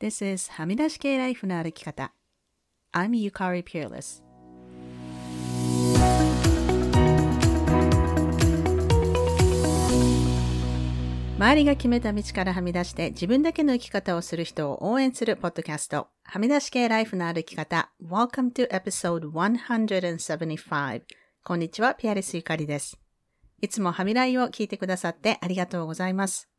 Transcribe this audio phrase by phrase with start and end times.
[0.00, 2.14] This is はみ出し系ライフの歩き方。
[2.94, 4.22] I'm Yukari Peerless.
[11.36, 16.08] 周りが決めた道からはみ出して自分だけの生き方をする人を応援するポッドキャスト。
[16.24, 17.90] はみ出し系ライフの歩き方。
[18.02, 21.02] Welcome to episode 175.
[21.44, 22.98] こんにちは、ピアレスゆかりです。
[23.60, 26.49] いつもはみらいを聞いてくださってありがとうございます。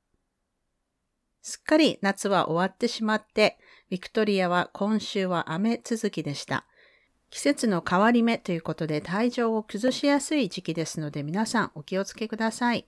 [1.42, 3.57] すっかり夏は終わってしまって、
[3.89, 6.65] ビクトリアは今週は雨続きでした。
[7.29, 12.88] 季節の変わり目ということで体調を崩しやすい時期ですので皆さんお気をつけください。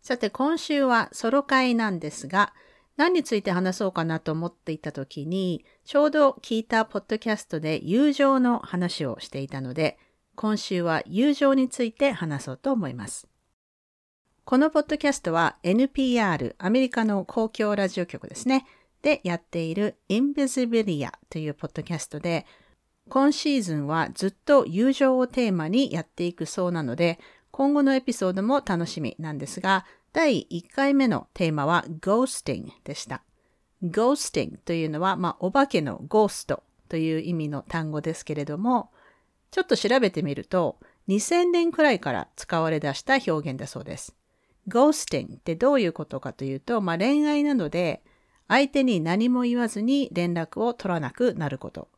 [0.00, 2.52] さて今週はソロ会なんですが、
[2.96, 9.98] 何について話そうかなと思っていた時に、ちょうど聞いたポッドキャストで友情の話をしていたので、
[10.34, 13.31] 今週は友情について話そうと思います。
[14.52, 18.66] このポッドキャストは NPR、アメリカの公共ラジオ局ですね、
[19.00, 22.44] でやっている Invisibilia というポッドキャストで、
[23.08, 27.18] 今シーズンはずっと友情をテーマにやっていくそうなので、
[27.50, 33.22] 今後のエピソードも楽しみなんですが、第1回目のテーマは Ghosting でした。
[33.82, 38.90] Ghosting というのは、まあ、お化けのゴーストという意味の単語ですけれども、
[39.50, 44.14] ちょっと調べてみると、2000年くらいから使われ出した表現だそうです。
[44.68, 48.02] Ghosting ってどういうことかというと、まあ、恋愛なので、
[48.48, 51.88] 相手に何も言わずに連絡を取らなくなること。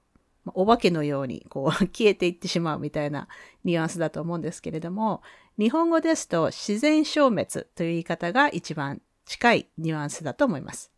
[0.46, 3.28] お化けのようにこう 消えていってしまうみたいな
[3.64, 5.22] ニュアンスだと思うんですけれども、
[5.58, 10.92] 日本語ですと自然消滅という言い方が一番近いニュアンスだと思います。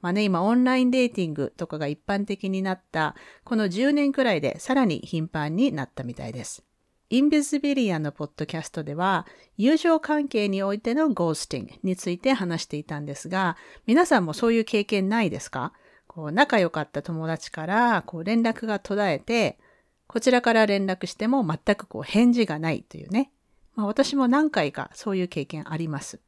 [0.00, 6.62] まあね、今オンラインデーティングとかが一般的になったこの10年くらいでさらに頻繁になったみたいです。
[7.10, 9.26] インビズビリアのポッドキャストでは
[9.58, 15.72] 友情関係においてのゴースティングについて話していたんですが、皆さんもそういう経験ないですか？
[16.06, 19.58] こう仲良かった友達からこう連絡が途絶えて、
[20.06, 23.30] こちらから連絡しても全くこう返事がないというね。
[23.74, 26.20] まあ、私も何回かそういう経験あります。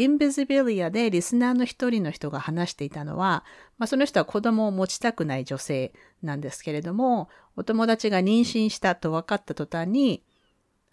[0.00, 3.44] インビズビリアでリスナーの一人の人が話していたのは、
[3.76, 10.24] まあ、その人は子供を持ちたくない女性なんですけれども、お友達が妊娠したと分かった途端に、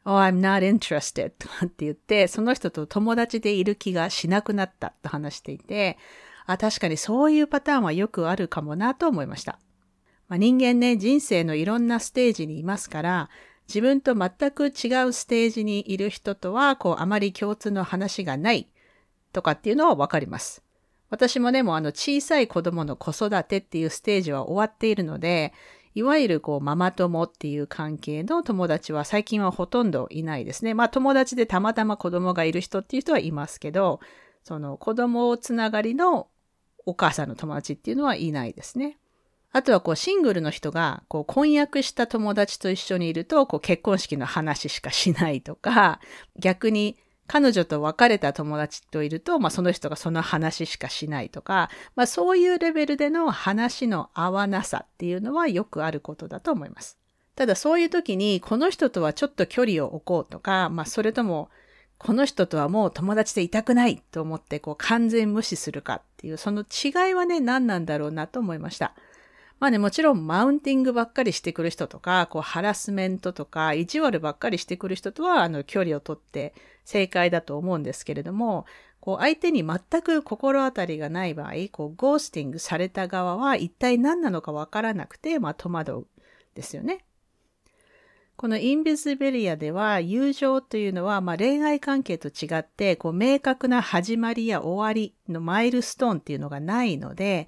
[0.03, 5.97] Oh, I'm not interested とかって言って、その人と友達でいる気がしなくなったと話していて、
[6.45, 9.57] あ、確かにそういうパターンはよくあるかもなと思いました。
[10.27, 13.29] まあ、人間ね、人生のいろんなステージにいますから、
[13.69, 18.67] 自分と全く違うステージにいる人とは、こう、あまり共通の話がない
[19.37, 20.63] とかっていうのはわかります。
[21.11, 25.53] 私もね、もあの小さい子供の子育てっていうステージは終わっているので、
[25.93, 30.73] いわゆるこうママ友っていう関係の友達は最近はほとんどいないですね。
[30.73, 33.99] まあ友達でたまたま子供がいる人っていう人はいますけど、
[34.43, 36.29] その子供つながりの
[36.87, 38.97] お母さんの友達っていうのはいないですね。
[39.51, 45.99] あとはこうシングルの人がこう婚約した友達と一緒にいるとこう結婚式の話しかしないとか、
[46.39, 46.97] 逆に
[47.27, 56.97] 彼女と別れた友達といると、まあ、その人がその話しかしないとか、まあ、そういうレベルでの話の合わなさっていうのはよくあることだと思います。
[57.35, 61.49] ただそういう時に、この人とはちょっと距離を置こうとか、まあ、それとも、
[61.99, 68.95] この人とはもう友達でいたくないと思ってこう完全無視するかっていう、その違いはね、何なんだろうなと思いました。
[69.59, 76.53] まあね、もちろんマウンティングばっかりしてくる人とか、こうハラスメントとか、意地悪ばっかりしてくる人とは、あの、距離をとって
[76.85, 78.65] 正解だと思うんですけれども、
[78.99, 86.07] こう相手に全く心当たりがない場合、こうゴースティングされた側は一体何なのかわからなくて、まあ戸惑う
[86.55, 87.05] ですよね。
[88.35, 97.47] このインビズベリアでは友情というのは、まあ、恋愛関係と違ってこう明確な始まりや終わりのマイルストーンっていうのがないので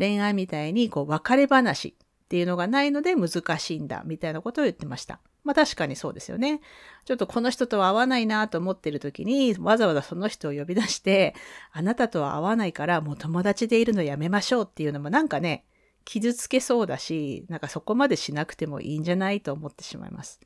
[0.00, 1.88] 恋愛みたいにこう別れ話
[2.24, 5.20] っていうのがないので難しいんだみたいなことを言ってました。
[5.44, 6.60] まあ確かにそうですよね。
[7.04, 11.34] ちょっとこの人とは合わないなと思ってる時にわざわざその人を呼び出して
[11.70, 15.64] あなたとは合わないからもう友達でいるのやめましょうっていうのもなんかね
[16.04, 20.40] 傷つけそうだしなんかそこまでしなくてもいいんじゃないと思ってしまいます。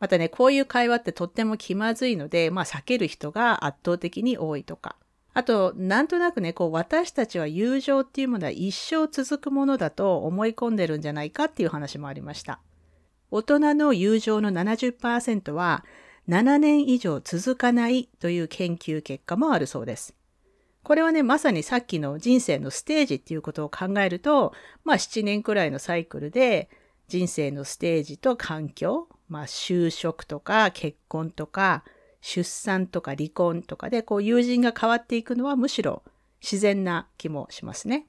[0.00, 4.96] またね、こういう会話ってとっても気まずいので、まあ避ける人が圧倒的に多いとか。
[5.34, 12.60] あと、なんとなくね、こう、私たちは友情っていうものは一生続くものだと思い込んでるんじゃないかっていう話もありました。
[13.32, 15.84] 大人の友情の70%は
[16.28, 20.14] 7年以上続かないという研究結果もあるそうです。
[20.84, 24.52] これはね、まさにさっきの人生のステージっていうことを考えると、
[24.84, 26.68] まあ7年くらいのサイクルで
[27.08, 31.82] 人生のステージと環境、まあ就職とか結婚とか
[32.26, 36.02] 出産とか離婚とかでこう友人が変わっていくのはむしろ
[36.40, 38.06] 自然な気もしますね。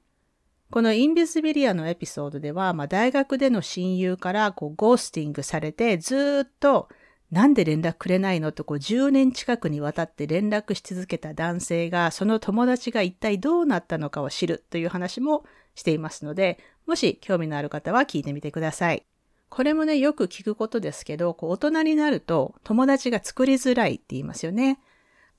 [0.71, 6.87] このインビスビリアのエピソードでは、まあ、大学での親友からこうゴースティングされて、ずっと
[7.29, 15.43] なんで連絡くれないのとこう10年近くにわたって連絡し続けた男性が、その友達が一体どうなったのかを知るという話も
[15.75, 16.57] していますので、
[16.87, 19.05] もし興味のある方は聞いてみてください。
[19.55, 24.81] これもね、よく聞くことですけど、こう大人になると友達が作りづらいって言いますよね。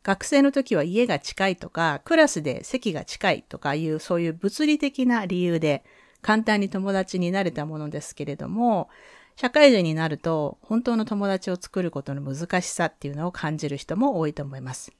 [0.02, 5.84] 学生の時は家が近いとか、クラスで席が近いとかいう、そういう物理的な理由で
[6.22, 8.88] 簡単に友達になれたものですけれども、
[9.36, 14.92] 社会人になると本当の友達を作ることの難しさっていうのを感じる人も多いと思います。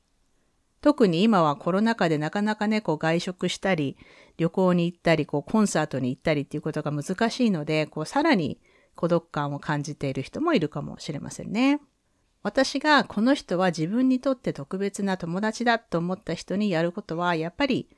[0.83, 3.97] 特に今はコロナ禍でなかなかね、こう外食したり、
[4.37, 8.59] 旅行に行ったり、こうコンサートに行ったりっていうことが難しいので、こうさらに
[8.97, 11.81] 孤独感を感じている人もいるかもしれませんね。
[12.43, 17.89] 私がこの人は自分にとって特別な友達だと思った人にやることは、やっぱり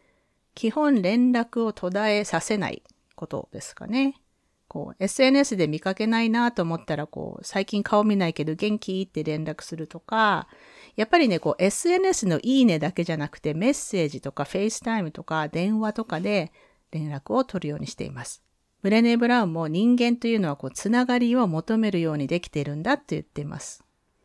[0.55, 2.83] 基本連絡を途絶えさせない
[3.15, 4.21] ことですかね。
[4.69, 9.06] こう、SNS で見かけないなと思ったら、こう、最近顔見ないけど元気？
[9.09, 10.47] って連絡するとか、
[10.94, 16.53] やっぱりね、こう、SNS のいいねだけじゃなくて、メッセージとか、 FaceTime とか、電話とかで
[16.91, 18.43] 連絡を取るようにしています。
[18.83, 23.85] ブレネー・ブラウンも人間というのはこうつながりを求めるようにできているんだって言っています。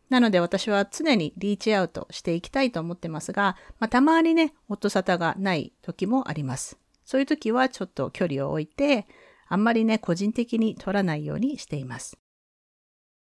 [0.09, 6.77] なので私は常に reach out していきたいと思ってますが、まあ、たまにね、音沙汰がない時もあります。
[7.03, 9.07] そういう時はちょっと距離を置いて、
[9.47, 12.17] あんまりね、個人的に取らないようにしています。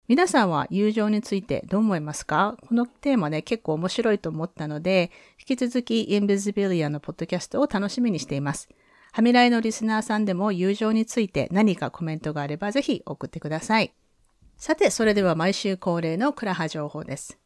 [0.10, 2.58] 皆さんは友情についてどう思いますか？
[2.68, 8.68] このテーマね、結構面白いと思ったので、引き続き Invisibilia のポッドキャストを楽しみにしています。
[9.14, 13.94] はみらいのリスナーさんでも友情について何かコメントがあればぜひ送ってください。
[14.58, 17.38] さて、それでは毎週恒例のクラハ情報です。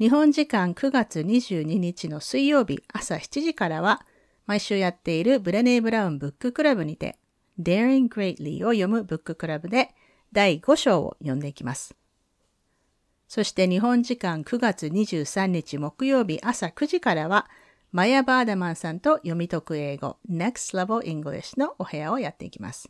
[0.00, 4.04] 日本時間9月22日の水曜日朝7時からは、
[4.46, 7.20] 毎週やっているブレネー・ブラウンブッククラブにて、
[7.60, 9.90] Daring Greatly を読むブッククラブで
[10.32, 11.94] 第5章を読んでいきます。
[13.28, 17.48] そして日本時間9月23日木曜日朝9時からは、
[17.92, 22.88] マヤ・バーダマンさんと読み解く英語 Next Level English のお部屋をやっていきます。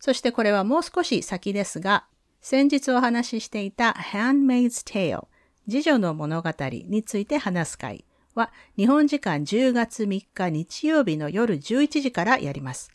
[0.00, 2.06] そしてこれはもう少し先ですが、
[2.42, 5.26] 先日お話ししていた Handmaid's Tale
[5.68, 8.04] 次女の物語について話す会
[8.34, 12.90] は日本時間10月3日日曜日の夜11時からやります。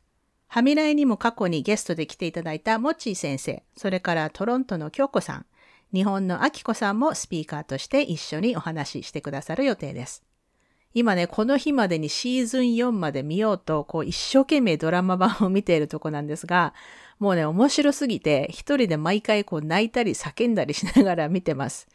[0.47, 5.45] はみらいにも過去にゲストで来ていただいたモッチー先生、それからトロントの京子さん、
[5.93, 10.23] 日本のアキコさんもスピーカーとして一緒にお話ししてくださる予定です。
[10.93, 16.73] 今ね、この日までにシーズン4まで見ようと、こう一生懸命ドラマ版を見ているとこなんですが、
[17.19, 21.87] もうね、面白すぎて、一人で毎回こう泣いたり叫んだりしながら見てます。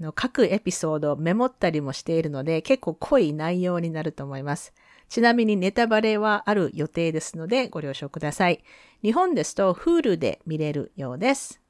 [0.00, 4.72] あの各エピソードをメモったりもしているので、結構濃い内容になると思います。
[5.08, 8.62] ちなみにネタバレはある予定ですのでご了承ください。
[9.02, 11.63] 日本ですと Hulu で見れるようです。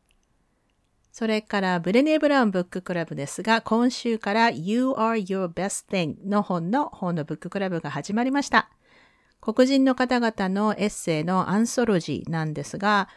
[1.15, 8.69] それからブレネー・ブラウンブッククラブですが、今週から You Are Your Best Thing の本の本のブッククラブが始まりました。
[9.41, 13.09] 黒人の方々のエッセイのアンソロジーなんですが、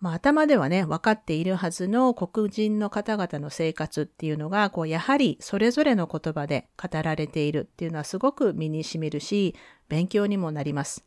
[0.00, 9.54] まあ、頭ではね、分かっているはずの黒人の方々の生活っていうのが、こう、やはりそれぞれの言葉で語られているっていうのはすごく身に染みるし、
[9.90, 11.04] 勉強にもなります。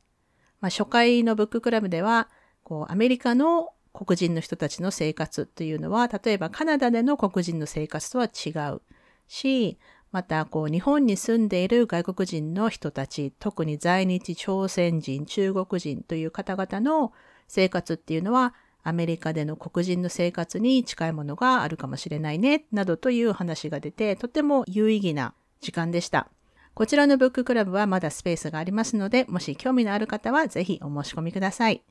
[0.62, 2.30] まあ、初回のブッククラブでは、
[2.62, 3.70] こう、アメリカの
[4.06, 8.82] 黒人の人たちの生活というのは、例えばカナダでの黒人の生活とは違う
[9.28, 9.80] し、
[10.12, 17.12] また、こう、日本に住んでいる外国人の人たち、特に在日朝鮮人、中国人という方々の
[17.48, 26.30] 生活っていうのは、アメリカでの黒人の生活に近いものがあるかもしれないね、などという話が出て、とても有意義な時間でした。
[26.74, 31.82] こちらのブッククラブはまだスペースがありますので、もし興味のある方はぜひお申し込みください。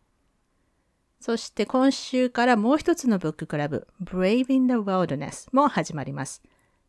[1.21, 6.43] そして今週からもう一つのブッククラブ、Brave in the Wilderness も始まります。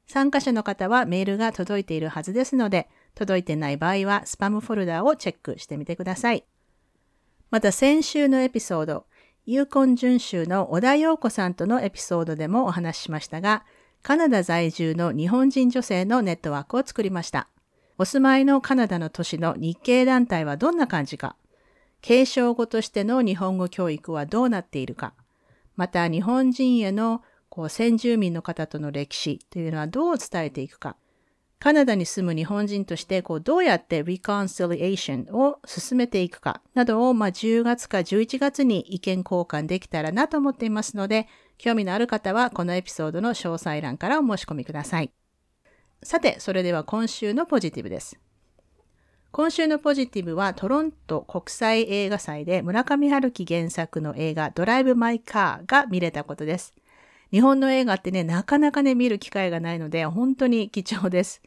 [0.07, 6.46] 参加者の方はメールが届いているはずですので、届いてない場合はスパムフォルダをチェックしてみてください。
[7.50, 9.05] また先週のエピソード、
[9.46, 13.63] ユーコン準州の小田洋子さんとのエピソードでもお話ししましたが、
[14.03, 17.48] カナダ在住の日本人女性のネットワークを作りました。
[17.98, 21.36] お住まいのカナダの都市の日系団体はどんな感じか、
[22.08, 25.14] 継承語としての日本語教育はどうなっているか、
[25.76, 30.96] また日本人へのこう先住民の方との歴史というのはどう伝えていくか、
[31.60, 45.12] カナダに住む日本人としてこうどうやって reconciliation を進めていくかなどを、まあ、10月か11月に意見交換できたらなと思っていますので、興味のある方はこのエピソードの詳細欄からお申し込みください。
[46.04, 48.18] さて、それでは今週のポジティブです。
[49.38, 56.74] 今週のポジティブはトロント国際映画祭で村上春樹原作の映画ドライブ・マイ・カーが見れたことです。
[57.29, 61.44] 日本の映画ってね、なかなかね、見る機会がないので、本当に貴重です。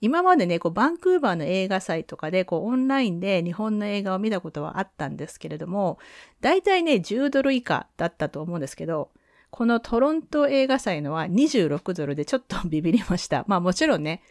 [0.00, 5.98] 今までね、こう、バンクーバーの映画祭とかで、こう、オンラインで日本の映画を見たことはあったんですけれども、
[6.40, 9.10] 大体ね、10ドル以下だったと思うんですけど、
[9.50, 13.44] このトロント映画祭のは26ドルでちょっとビビりました。
[13.48, 14.22] まあもちろんね、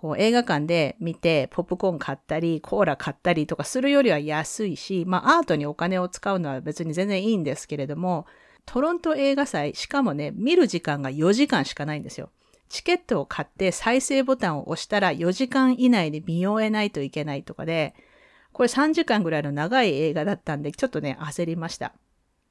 [0.00, 8.24] こう映画館で見てポップコーン買ったり、コーラ買ったりとかするよりは安いし、まあアートにお金を使うのは別に全然いいんですけれども、
[8.64, 12.30] トロント映画祭、しかもね、見る時間が4時間しかないんですよ。
[12.70, 17.92] チケットを買って再生ボタンを押したら4時間以内で見終えないといけないとかで、
[18.52, 21.92] これ3時間ぐらいの長い映画だったんで、ちょっとね、焦りました。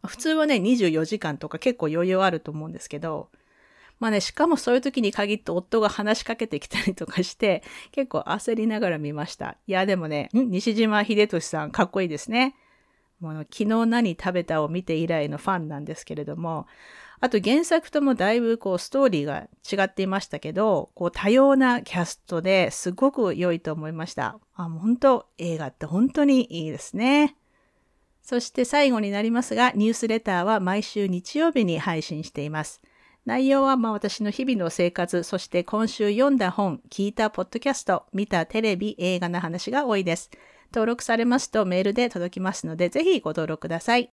[0.06, 3.32] 普通はね、24時間とか結構余裕あると思うんですけど、
[4.00, 9.58] まあね、しかもそういう時に限って夫が話しかけてきたりとかして、 結構焦りながら見ました。
[9.68, 12.56] いや、でもね、西島秀俊さんかっこいいですね。
[13.20, 16.68] もう昨日何食べたを見て以来のファンなんですけれども、
[17.22, 24.40] あと原作ともだいぶこうストーリーが違っていましたけど、こう多様なキャストですごく良いと思いました。
[24.56, 27.36] あ本当映画って本当にいいですね。
[28.22, 32.82] そして最後になりますが、ニュースレターは毎週日曜日に配信しています。
[33.30, 40.32] 内容はまあ私の日々の生活、そして今週読んだ本、聞いたポッドキャスト、見たテレビ、映画の話が多いです。
[40.74, 44.10] 登録されますとメールで届きますので、ぜひご登録ください。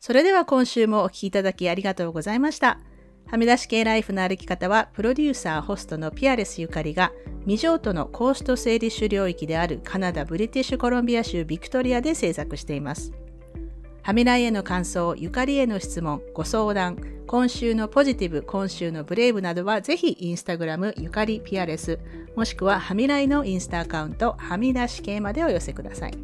[0.00, 2.78] それでは今週もお聴きいただきありがとうございました。
[3.26, 7.10] はみ出し系ライフの歩き方は、プロデューサー、ホストのピアレスゆかりが、
[7.46, 13.14] 未譲渡のコースト整理種領域であるカナダ・ブリティッシュコロンビア州ビクトリアで制作しています。
[14.02, 22.00] はみらいへの感想、ゆかりへの質問、ご相談、今週のポジティブ、今週のブレイブなどはぜひインスタグラムゆかりピアレス、
[22.34, 26.14] もしくははみらいのインスタアカウント、はみ出し系までお寄せください。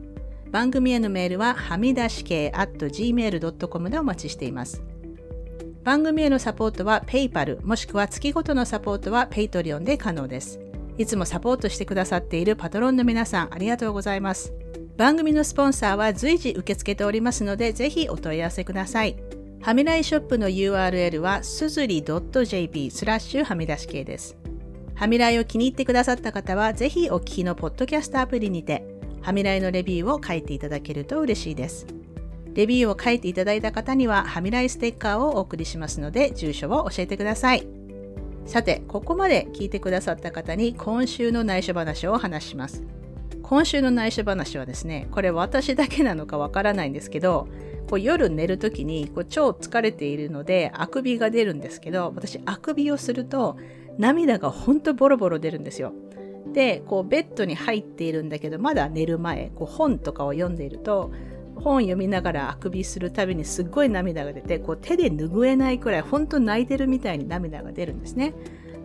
[0.50, 4.82] 番組へのメールははみ出し系 at gmail.com でお待ちしています。
[5.84, 10.58] 番組へのサポートは PayPal もしくは月ごとのサポートは Patreon で可能です。
[10.98, 14.52] いつもサポートしてくださっているパトロンの皆さんありがとうございます。
[14.98, 19.16] 番組のスポンサーは随時受け付けておりますのでぜひお問い合わせください。
[19.62, 24.36] はみらいショップの URL はすずり .jp スラッシュはみ出し系です。
[24.96, 28.84] はみらいを気に入ってくださった方はぜひお聞きのポッドキャストアプリにて
[29.22, 31.86] はみらいのレビューを書いていただけると嬉しいです。
[32.54, 37.68] レビューを書いていただいた方には、はみらいステッカーをお送りしますので、住所を教えてください。
[38.46, 42.82] さて、ここまで聞いてくださった方に今週の内緒話をお話します。
[43.48, 47.48] 今週の内緒話はですね、これ私だけなのかわからないんですけど、
[47.88, 53.56] こう夜寝るときにこう超疲れているのであくびが出るんですけど、私あくびをすると
[53.96, 55.94] 涙がほんとボロボロ出るんですよ。
[56.52, 61.10] でこうベッドに入っているんだけどまだ寝る前こう本とかを読んでいると
[61.56, 68.34] 本読みながらあくびするたびにすっごい涙が出てこう手で拭えないくらい本当泣いてるみたいに涙が出るんですね。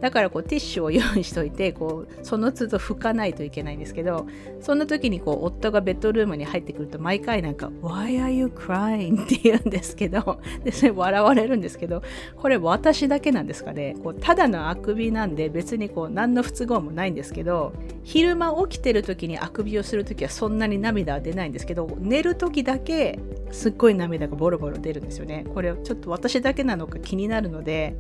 [0.04, 4.28] だからこうティッシュを用意しといてこうその都度拭かないといけないんですけど
[4.60, 12.04] そんな時にこう夫がベッドルームに入ってくると毎回なんか「Why are you crying?」って言うんですけどでそれ笑われるんですけど
[12.36, 17.72] これ私だけなんですかねこうただのあくびなんで別にこう何の不都合もないんですけど
[18.04, 23.20] 昼間起きてる時にあくびをする時はそんなに涙は出ないんですけど寝る時だけ
[23.52, 27.96] すっごい涙がボロボロ出るんですよねこれちょっと私だけなのか気になるので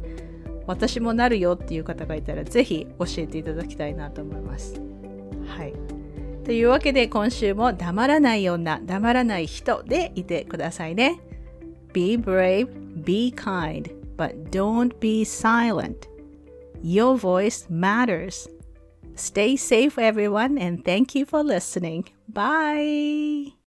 [0.67, 4.81] 私もなるよっていう方がいたらぜひ教えていただきたいなと思います。
[5.47, 5.73] はい。
[6.43, 11.19] というわけで今週も黙らない女、黙らない人でいてくださいね。
[11.93, 12.67] Be brave,
[13.03, 16.09] be kind, but don't be silent.
[16.83, 18.49] Your voice matters.
[19.15, 22.05] Stay safe, everyone, and thank you for listening.
[22.27, 23.62] Bye.